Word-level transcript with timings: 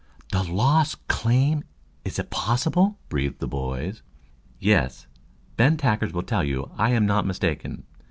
"The 0.31 0.41
Lost 0.41 1.07
Claim! 1.07 1.63
Is 2.03 2.17
it 2.17 2.31
possible?" 2.31 2.97
breathed 3.07 3.37
the 3.37 3.47
boys. 3.47 4.01
"Yes, 4.59 5.05
Ben 5.57 5.77
Tackers 5.77 6.11
will 6.11 6.23
tell 6.23 6.43
you 6.43 6.71
I 6.75 6.89
am 6.89 7.05
not 7.05 7.27
mistaken. 7.27 7.83